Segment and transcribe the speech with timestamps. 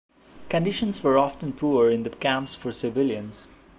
[0.49, 3.45] Conditions were often poor in the camps for civilians.